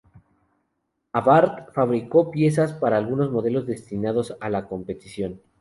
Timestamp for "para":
2.73-2.97